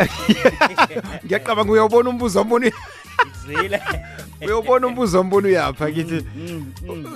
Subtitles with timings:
[1.24, 2.70] ngiyacabanga uyawubona umbuzo wambona
[4.46, 6.24] uyawubona umbuzo wambona uyapha kithi.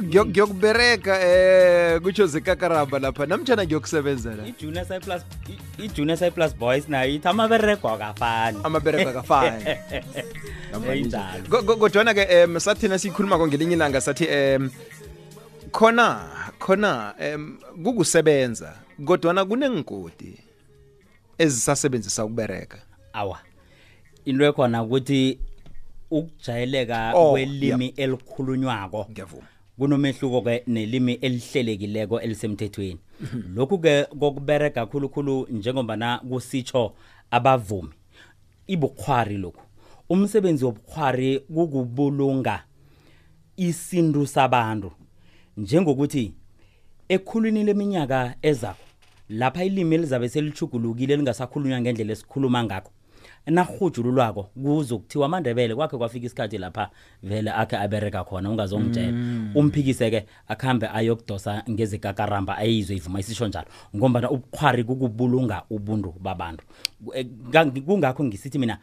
[0.02, 3.26] Ngiyo- ngiyokubereka eh kutsho zekakaramba lapha.
[3.26, 4.46] Namtshana ngiyokusebenza la
[5.78, 8.58] i-junior cyplus boys nayo ithi amaberego akafani.
[8.64, 9.64] Amabereko akafani.
[11.80, 14.70] Kodwana-ke um sathina siyikhuluma-ko ngelinye ilanga sathi um
[15.72, 16.20] khona
[16.58, 18.74] khona um kukusebenza
[19.06, 20.38] kodwana kunengigodi
[21.38, 22.78] ezisasebenzisa ukubereka.
[23.12, 23.38] Awa.
[24.24, 25.38] Into ekhona ukuthi
[26.10, 29.46] ukujayeleka Oh, kwelimi elikhulunywako ngiyavuma.
[29.78, 33.00] kunomehluko-ke nelimi elihlelekileko elisemthethweni.
[33.54, 36.94] Lokhu-ke kokuberega khulukhulu njengombana kusitsho
[37.30, 37.90] abavumi
[38.66, 39.62] ibukhwari lokhu.
[40.08, 42.64] Umsebenzi wobukhwari kukubulunga
[43.56, 44.92] isintu sabantu.
[45.56, 46.32] Njengokuthi
[47.08, 48.84] ekhulwini leminyaka ezako
[49.38, 52.90] lapha ilimi elizabe selichugulukile lingasakhulunywa ngendlela esikhuluma ngakho.
[53.46, 56.90] Narhujululwako kuzokuthiwa amandebele kwakhe kwafika isikhathi lapha
[57.22, 59.12] vele akhe abereka khona ungazongitshela
[59.54, 63.66] umphikise-ke akuhambe ayokudosa ngezikakaramba ayizwe ivuma isisho njalo.
[63.96, 66.64] Ngombana ubukhwari kukubulunga ubuntu babantu.
[67.14, 68.78] Eh, nga- kungakho ngisithi mina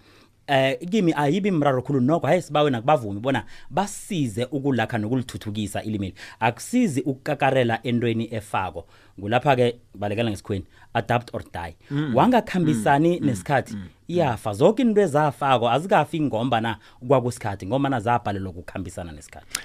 [0.47, 6.13] eh kimi ayibi mraro khulu nokho hayi sibawe nakubavumi bona basize ukulakha nokulithuthukisa ilimeli.
[6.39, 8.87] Akusizi ukukakarela entweni efako.
[9.19, 11.75] Ngulapha-ke balekela ngesikhweni adapt or die.
[11.91, 12.15] Mm.
[12.15, 13.75] wangakhambisani nesikhathi
[14.07, 14.53] iyafa.
[14.53, 19.59] Zonke into ezafako azikafi ngombana kwakusikhathi ngombana zabhalelwa ukukhambisana nesikhathi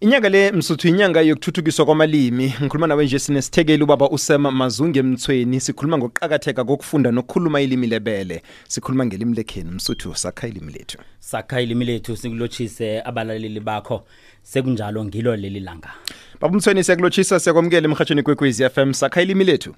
[0.00, 2.54] inyanga le msuthu inyanga yokuthuthukiswa kwamalimi.
[2.62, 8.42] Ngikhuluma nawe nje sinesithekeli ubaba usema mazunge emthweni sikhuluma ngokuqakatheka kokufunda nokukhuluma ilimi lebele.
[8.68, 10.98] Sikhuluma ngelimi lekheni msuthu sakha ilimi lethu.
[11.18, 14.04] Sakha ilimi lethu sikulotshise abalaleli bakho.
[14.42, 15.90] Sekunjalo ngilo leli langa.
[16.40, 19.74] Baba umthweni siyakulotshisa siyakwamukela emhatshweni kwekwezi FM sakha ilimi lethu.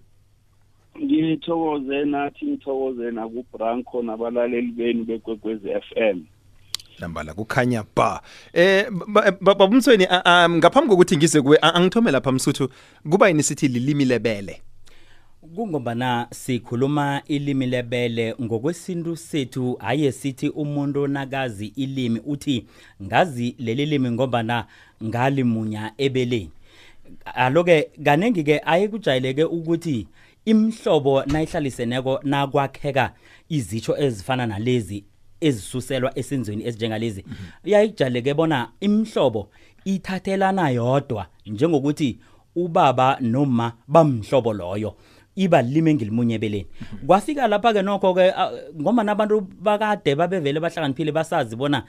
[1.05, 6.21] Ngithokoze nathi ngithokoze nakubranco nabalaleli benu bekwekwezi FM
[7.01, 8.23] nambala kukhanya ba.
[8.53, 12.69] Eh ba- ba- baba umthweni a- a- ngaphambi kokuthi ngize kuwe a- angithome lapha msuthu
[13.11, 14.63] kuba yini sithi lilimi lebele?
[15.55, 22.67] Kungombana sikhuluma ilimi lebele ngokwesintu sethu haye sithi umuntu nakazi ilimi uthi
[23.03, 24.67] ngazi leli limi ngombana
[25.05, 26.51] ngalimunya ebeleni.
[27.25, 30.07] Aloke kaningi-ke aye kujayeleke ukuthi
[30.45, 33.13] imhlobo nayihlaliseneko nakwakheka
[33.49, 35.05] izitsho ezifana nalezi
[35.45, 37.25] ezisuselwa esenzweni ezinjengalezi.
[37.65, 39.49] Yayijaleke bona imhlobo
[39.85, 42.19] ithathelana yodwa njengokuthi
[42.57, 44.95] ubaba noma bamhlobo loyo
[45.37, 46.67] iba lime engilimunye ebeleni.
[47.07, 51.85] Kwafika lapha-ke nokho-ke ah, ngoba nabantu bakade babevele bahlakaniphile basazi bona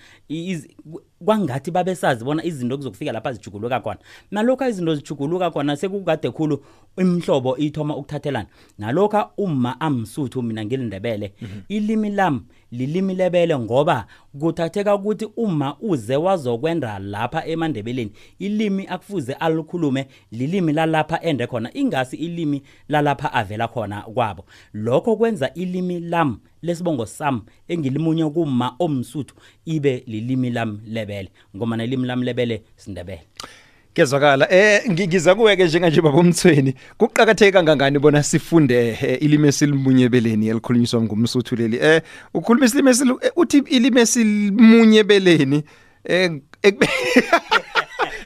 [1.26, 4.00] kwangathi babesazi bona izinto kuzokufika lapha zijuguluka khona.
[4.32, 6.64] Nalokhu izinto zijuguluka khona sekukade khulu
[6.98, 8.48] imhlobo ithoma ukuthathelana.
[8.80, 11.34] Nalokha uma amsuthu mina ngilindebele
[11.70, 14.06] ilimi lam lilimi lebele ngoba
[14.40, 22.16] kuthatheka ukuthi uma uze wazokwenda lapha emandebeleni ilimi akufuze alikhulume lilimi lalapha ende khona ingasi
[22.16, 24.46] ilimi lalapha avela khona kwabo.
[24.74, 29.36] Lokho kwenza ilimi lam lesibongo sam engilimunye kuma omsuthu
[29.66, 31.30] ibe lilimi lam lebele.
[31.56, 33.22] Ngoma nelimi lam lebele sindebele.
[33.94, 36.74] Kezwakala eh ngi- ngiza kuweke njenganje baba umthweni.
[36.98, 41.78] Kuqhakatheke kangangani bona sifunde eh, ilimi esilimunyebeleni elikhulunyiswa ngumsuthu leli?
[41.82, 42.02] Eh
[42.34, 45.64] ukhuluma isilimi eh, uthi ilimi esilimunyebeleni
[46.06, 46.32] eh
[46.64, 46.90] ekube-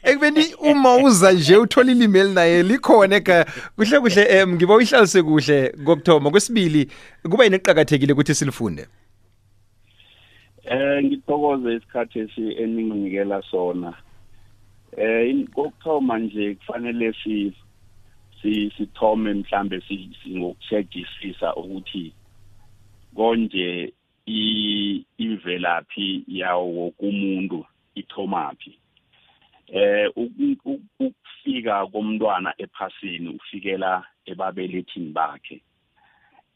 [0.09, 3.45] ekubeni uma uza nje uthola ilimi elinaye likhona eka
[3.75, 6.31] kuhle kuhle ngiba uyihlalise kuhle kokuthoma.
[6.31, 6.87] Kwesibili
[7.29, 8.87] kuba yini eqhakathekile ukuthi silifunde.
[10.65, 13.93] Eh ngithokoze isikhathi esi eninginikela sona.
[14.97, 17.53] Eh kokuthoma nje kufanele si
[18.41, 22.13] si sithome mhlambe si si- ngokushejisisa ukuthi
[23.15, 23.93] konje
[24.27, 27.65] i ivelaphi yawo kumuntu
[27.95, 28.77] ithomaphi.
[29.67, 35.61] Eh uku- uku- ukufika komntwana ephasini ufikela ebabelethini bakhe.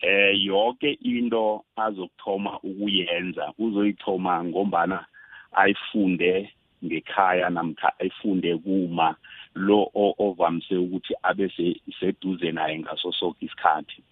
[0.02, 5.06] Eh yonke into azokuthoma ukuyenza uzoyithoma ngombana
[5.52, 6.50] ayifunde
[6.86, 9.16] ngekhaya namkha ayifunde kuma
[9.56, 14.04] lo ovamise ukuthi abe se- seduze naye ngaso sonke isikhathi.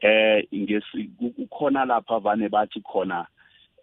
[0.00, 3.26] Eh ngesi ku- kukhona lapha vane bathi khona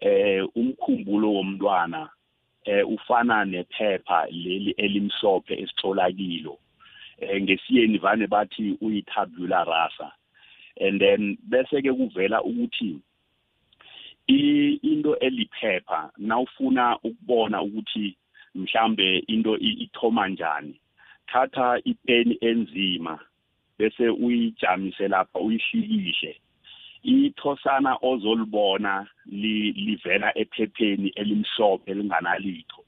[0.00, 2.10] eh umkhumbulo womntwana
[2.64, 6.58] eh ufana nephepha leli elimhlophe esitholakilo.
[7.18, 10.12] Eh ngesiyeni vane bathi uyitabula rasa.
[10.80, 13.00] And then bese ke kuvela ukuthi
[14.28, 18.16] into eliphepha nawufuna ukubona ukuthi
[18.54, 20.80] mhlambe into ithoma njani
[21.26, 23.18] thatha ipeni enzima
[23.78, 26.40] bese uyijamise lapha uyihlikihle
[27.02, 32.84] ithosana ozolibona li- livela ephepheni elimhlophe elinganalitho.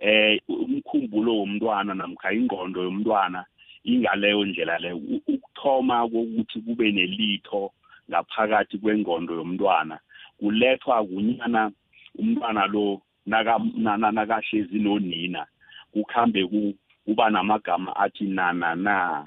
[0.00, 3.44] Eh umkhumbulo womntwana namkha ingqondo yomntwana
[3.84, 7.72] ingaleyo ndlela U- ukuthoma kokuthi kube nelitho
[8.10, 9.98] ngaphakathi kwengqondo yomntwana.
[10.38, 11.70] Kulethwa kunyana
[12.18, 15.46] umntwana lo naka na- na- nakahlezi nonina
[15.92, 19.26] kukhambe ku- kuba namagama athi na na na.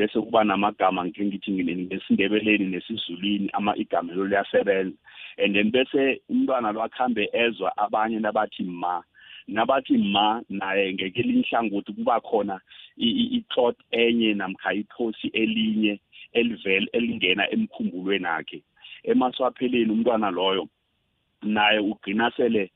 [0.00, 4.96] Bese kuba namagama ngike ngithi ngesindebeleni nesizulwini ama igama lo liyasebenza.
[5.38, 9.02] And then bese umntwana lo akhambe ezwa abanye nabathi ma
[9.48, 12.60] nabathi ma naye ngekelinye ihlangothi kuba khona
[12.96, 16.00] i-thought enye namkha ithosi elinye
[16.32, 18.62] elivela elingena emkhumbulweni akhe.
[19.04, 20.68] Emaswapheleni umntwana loyo
[21.42, 22.70] naye ugcina sele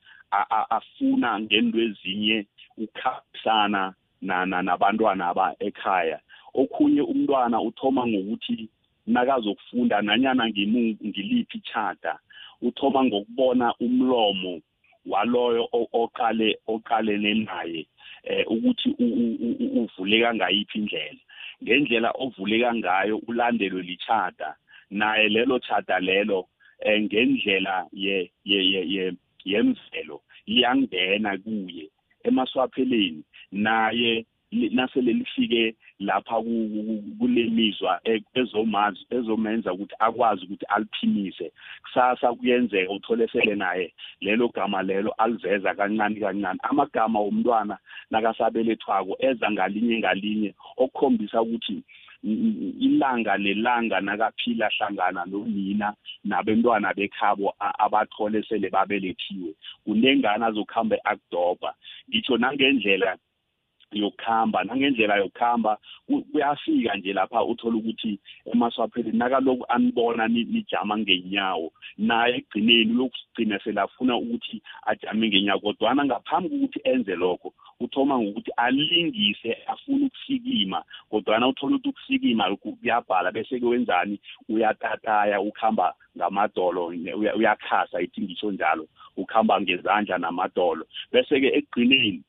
[0.69, 2.45] afuna ngento ezinye
[2.77, 6.19] ukukhambisana na- na- nabantwana aba ekhaya.
[6.61, 8.69] Okhunye umntwana uthoma ngokuthi
[9.07, 12.19] nakazokufunda nanyana ngimu- ngiliphi ichata
[12.61, 14.61] uthoma ngokubona umlomo
[15.05, 17.87] waloyo o- oqale oqalene naye
[18.23, 21.19] eh ukuthi u- u- u- u- uvuleka ngayiphi indlela.
[21.63, 24.55] Ngendlela ovuleka ngayo ulandelwe lichata
[24.89, 26.47] naye lelo chata lelo
[26.79, 29.13] eh ngendlela ye ye ye ye
[29.45, 31.85] yemvelo liyangena kuye
[32.23, 40.65] emaswapheleni naye li- nasele lifike lapha ku- ku- kulemizwa e- ezomazi ezomenza ukuthi akwazi ukuthi
[40.65, 41.51] aliphimise
[41.83, 46.59] kusasa kuyenzeka uthole sele naye lelo gama lelo aliveza kancane kancane.
[46.63, 47.77] Amagama womntwana
[48.11, 51.83] nakasabelethwako eza ngalinye ngalinye okukhombisa ukuthi
[52.23, 55.93] mm, mm, ilanga lelanga nakaphila hlangana nonina
[56.23, 59.53] nabentwana bekhabo a- abathole sele babelethiwe
[59.85, 61.73] kunengana azokuhambe akudobha
[62.09, 63.17] ngitsho nangendlela
[63.99, 65.77] yokuhamba nangendlela yokuhamba
[66.07, 68.19] ku- kuyafika nje lapha uthola ukuthi
[68.53, 71.71] emaswapheleni nakaloku anibona ni- nijama ngenyawo.
[71.97, 79.57] Naye ekugcineni uyokugcina selafuna ukuthi ajame ngenyawo kodwana ngaphambi kokuthi enze lokho uthoma ngokuthi alingise
[79.67, 80.83] afuna ukusikima.
[81.09, 84.19] Kodwana uthola ukuthi ukusikima lokhu kuyabhala bese-ke wenzani
[84.49, 88.87] uyatataya ukuhamba ngamadolo uya- uyakhasa ithi ngisho njalo
[89.17, 90.85] ukuhamba ngezandla namadolo.
[91.11, 92.21] Bese-ke ekugcineni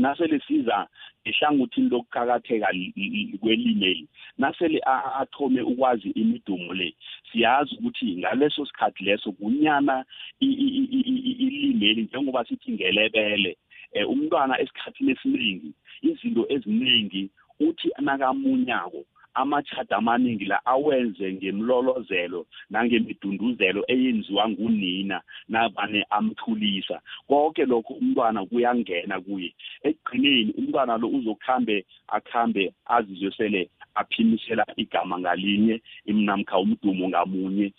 [0.00, 0.86] nasele siza
[1.24, 4.08] ehlangothini lokuqakatheka li- li- kwelimeli.
[4.38, 4.80] Nasele
[5.20, 6.94] athome ukwazi imidumo le
[7.32, 10.04] siyazi ukuthi ngaleso sikhathi leso kunyana
[10.40, 13.56] ilimeli njengoba sithi ngelebele.
[13.94, 15.70] Um umntwana esikhathini esiningi
[16.02, 17.30] izinto eziningi
[17.60, 19.04] uthi nakamunyako
[19.34, 27.00] amachada amaningi la awenze ngemlolozelo nangemidunduzelo eyenziwa ngunina nabane amthulisa.
[27.28, 29.54] Konke lokho umntwana kuyangena kuye.
[29.82, 37.72] Ekugcineni umntwana lo uzokhambe akhambe azizwe sele aphimisela igama ngalinye imnamkha umdumo ngamunye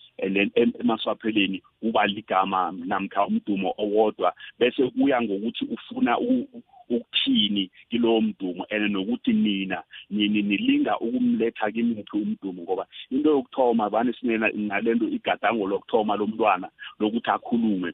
[0.79, 9.33] emaswapheleni kuba ligama namkha umdumo owodwa bese kuya ngokuthi ufuna ukuthini kilowo mdumo and nokuthi
[9.33, 16.69] nina nini nilinga ukumletha kimuphi umdumo ngoba into yokuthoma vane sinalento igadango lokuthoma lomntwana
[16.99, 17.93] lokuthi akhulume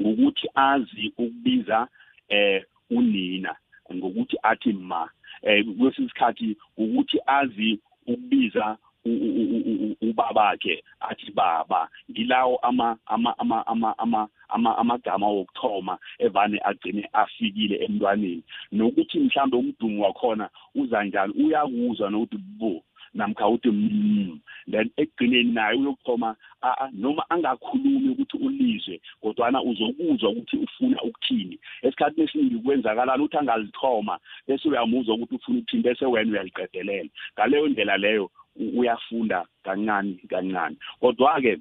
[0.00, 1.88] ngokuthi azi ukubiza
[2.28, 3.56] eh unina
[3.94, 5.08] ngokuthi athi ma.
[5.40, 12.98] Kwesinye isikhathi ukuthi azi ukubiza u- u- u- u- u- ubabakhe athi baba ngilawo ama
[13.06, 18.42] ama ama ama ama ama amagama wokuthoma evane agcine afikile emntwaneni.
[18.72, 22.82] Nokuthi mhlambe umdumo wakhona uza njalo uyakuzwa nokuthi bo
[23.14, 26.36] namkha uthi mm then ekugcineni naye uyokuthoma
[26.92, 31.58] noma angakhulumi ukuthi ulizwe kodwana uzokuzwa ukuthi ufuna ukuthini.
[31.82, 37.10] Esikhathini esiningi kwenzakalani ukuthi angalithoma bese uyamuzwa ukuthi ufuna ukuthini bese wena uyaliqedelela.
[37.34, 38.30] Ngaleyo ndlela leyo
[38.76, 40.76] uyafunda kancane kancane.
[41.00, 41.58] Kodwa-ke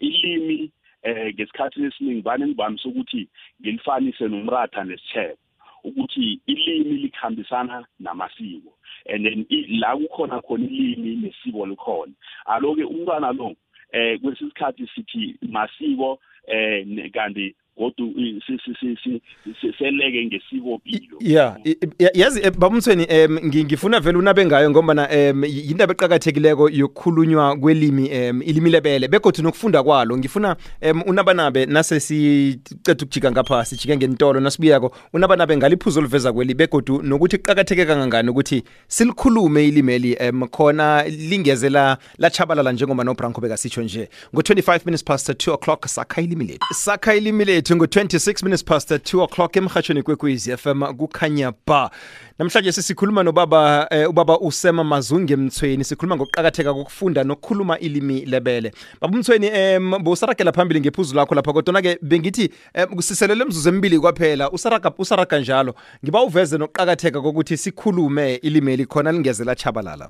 [0.00, 0.70] ilimi
[1.02, 3.28] eh ngesikhathi esiningi vane ngivamise ukuthi
[3.60, 5.38] ngilifanise nomratha nesitshebo
[5.84, 8.72] ukuthi ilimi likhambisana namasiko.
[9.08, 9.46] And then
[9.80, 12.12] la kukhona khona ilimi nesiko likhona.
[12.46, 13.56] Aloke umntwana lo
[13.92, 19.22] eh kwesinye isikhathi sithi masiko eh kanti kodwa i- si- si- si- si-
[19.60, 24.70] si- seleke ngesikopilo yeah i- i- yazi eh, babumthweni em ngi- ngifuna vele unabe ngayo
[24.70, 31.66] ngoba em yindaba eqhakathekileko yokukhulunywa kwelimi em ilimi lebele begodwa nokufunda kwalo ngifuna em unabanabe
[31.66, 38.30] nase siceda ukujika ngapha sijike ngentolo nasibuyako unabanabe ngaliphuzo oluveza kweli begodwa nokuthi kuqakatheke kangangani
[38.30, 44.08] ukuthi silikhulume ilimeli em khona lingezela lachabalala njengoba nobranko bekasitsho nje.
[44.34, 46.66] Ngo-25 minutes past 2 o'clock sakha ilimi lethu.
[46.74, 47.69] Sakha ilimi lethu.
[47.70, 51.90] Singu 26 minutes past 2 o'clock emhatshweni kwekwezi FM kukhanya ba.
[52.38, 58.72] Namhlanje sisikhuluma nobaba eh, ubaba usema mazunge mthweni sikhuluma ngokuqakatheka kokufunda nokukhuluma ilimi lebele.
[59.00, 63.98] Baba mthweni em bosaragela phambili ngephuzu lakho lapha kodwa ke bengithi em, siselele emzuzu emibili
[64.00, 64.50] kwaphela.
[64.50, 65.74] Usaraga usaraga njalo.
[66.04, 70.08] Ngiba uveze nokuqakatheka kokuthi sikhulume ilimi elikhona lingezela chabalala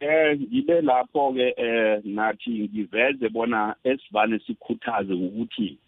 [0.00, 5.78] Eh ngibe lapho ke eh nathi ngiveze bona esivane sikhuthaze ukuthi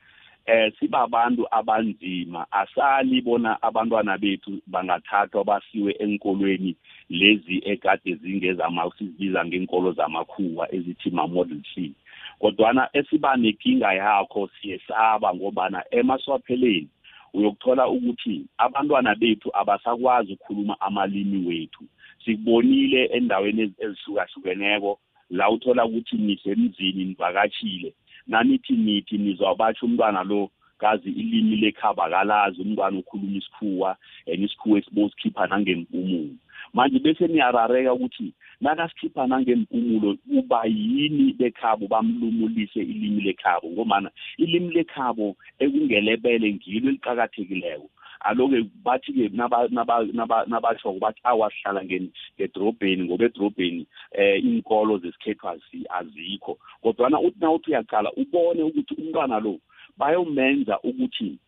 [0.47, 2.47] eh sibabantu abanzima.
[2.53, 6.77] Asali bona abantwana bethu bangathathwa basiwe enkolweni
[7.09, 11.93] lezi ekade zingezama sizibiza ngenkolo zamakhuwa ezithi ma model C
[12.39, 16.89] kodwana esiba nenkinga yakho siyesaba ngobana emaswapheleni
[17.35, 21.85] uyokuthola ukuthi abantwana bethu abasakwazi ukukhuluma amalimi wethu.
[22.25, 24.99] Sikubonile endaweni ezi- ezihlukahlukeneko
[25.31, 27.95] la uthola ukuthi nisemzini nivakatshile
[28.27, 35.47] nanithi nithi nizwabatsho umntwana lo kazi ilimi lekhaba kalazi umntwana ukhuluma isikhuwa and isikhuwa esibosikhipha
[35.47, 36.35] nangempumulo
[36.75, 45.37] manje bese niyarareka ukuthi nakasikhipha nangempumulo kuba yini bekhabo bamlumulise ilimi lekhabo ngomana ilimi lekhabo
[45.59, 47.89] ekungelebele ngilo eliqakathekileko.
[48.25, 55.89] Aloke bathi-ke naba- naba- naba- nabashoko bathi awasihlala ngedrobheni ngoba edrobheni eh inkolo zesikhethu azi-
[55.99, 56.59] azikho.
[56.83, 59.59] Kodwana uthi na uthi uyaqala ubone ukuthi umntwana lo
[59.99, 61.39] bayomenza ukuthi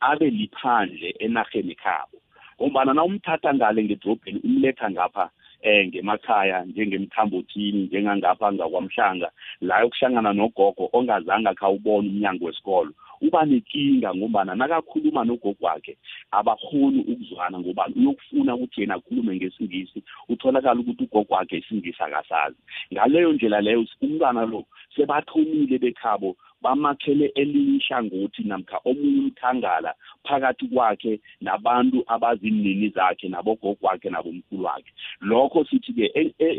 [0.00, 2.18] abe liphandle enarheni khabo
[2.56, 5.30] ngombana na umthatha ngale ngedrobheni umletha ngapha
[5.62, 12.92] eh ngemakhaya njengemthambothini njengangapha ngakwamhlanga la yokuhlangana nogogo ongazange akhawubona umnyango wesikolo.
[13.20, 15.96] Uba nenkinga ngombana nakakhuluma nogogo wakhe
[16.30, 22.56] abakhoni ukuzwana ngoba uyokufuna ukuthi yena akhulume ngesingisi utholakala ukuthi ugogo wakhe isingisi akasazi.
[22.92, 24.64] Ngaleyo ndlela leyo umntwana lo
[24.96, 29.94] sebathomile bekhabo bamakhele elinye ihlangothi namkha omunye umthangala
[30.26, 34.90] phakathi kwakhe nabantu abazinini zakhe nabogogo wakhe nabomkhulu wakhe.
[35.20, 36.58] Lokho sithi-ke e- e-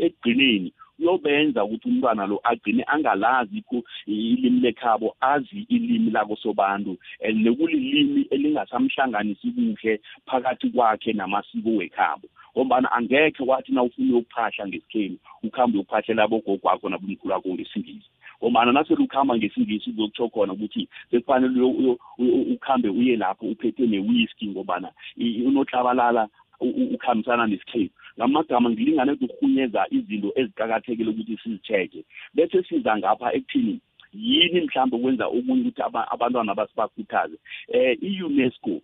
[0.98, 8.26] ekugcineni uyobenza ukuthi umntwana lo agcine angalazi ku- ilimi lekhabo azi ilimi lakosobantu and nekulilimi
[8.30, 12.28] elingasamhlanganisi kuhle phakathi kwakhe namasiko wekhabo.
[12.56, 18.10] Ngombana angekhe wathi na ufuna ukuphahla ngesikheni ukhambe uyokuphahlela abogogo wakho nabomkhulu wakho ngesingisi.
[18.42, 23.86] Ngombana nasele ukuhamba ngesingisi kuzokutsho khona ukuthi bekufanele uyo- uyo- uyo- ukhambe uye lapho uphethe
[23.86, 26.28] ne-whisky ngobana i- unotlabalala
[26.60, 32.00] u- u- ukhambisana nesikhethu ngamagama ngilingane ukuhunyeza izinto eziqakathekile ukuthi sizitsheke
[32.34, 33.80] bese siza ngapha ekuthini
[34.12, 37.36] yini mhlawumbe kwenza okunye ukuthi aba- abantwana basibakhuthaze
[37.74, 38.74] eh i-unesco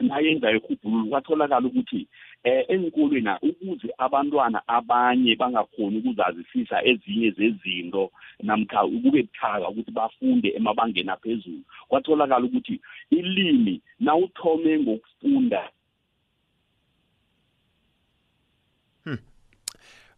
[0.00, 2.06] nayenza ihubhululo kwatholakala ukuthi
[2.44, 8.10] eh enkolweni ukuze abantwana abanye bangakhoni ukuzazisisa ezinye zezinto
[8.42, 14.78] namkha kube buthaka ukuthi bafunde emabangeni aphezulu kwatholakala ukuthi ilimi nawuthome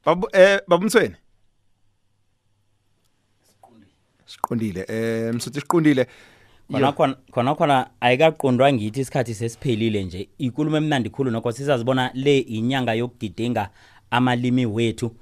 [0.04, 1.16] babu eh babumthweni
[4.26, 4.84] siqondile.
[4.88, 6.06] Eh msuthi siqondile.
[6.70, 10.28] Khona khona khona khona ayikaqondwa ngithi isikhathi sesiphelile nje.
[10.38, 13.70] Ikulumo emnandi khulu nokho sizazibona le inyanga yokugidinga
[14.10, 15.16] amalimi wethu.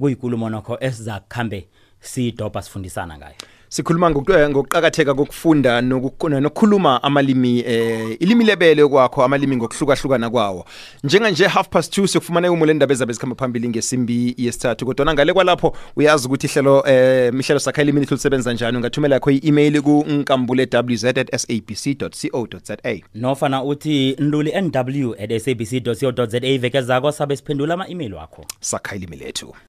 [0.00, 1.68] Kuyikulumo nokho esiza kukhambe
[2.00, 3.36] siyidobha sifundisana ngayo.
[3.68, 4.14] Sikhuluma eh,
[4.50, 10.64] ngokuqakatheka kokufunda noku- nokukhuluma amalimi eh ilimi lebele kwakho amalimi ngokuhlukahlukana kwawo.
[11.04, 15.76] Njenganje half past 2 siyokufumana umulo endaba ezabe zikhamba phambili ngesimbi yesithathu kodwa nangale kwalapho
[15.96, 22.76] uyazi ukuthi ihlelo eh mihlelo sakha ilimi lithu lisebenza njani ungathumela yakho i-email ku nkambule.wz@sabc.co.za
[23.14, 25.94] nofana uthi nduli nw at sabc co
[26.26, 28.44] za veke zako sabe siphendula ama-email wakho.
[28.60, 29.54] Sakha ilimi lethu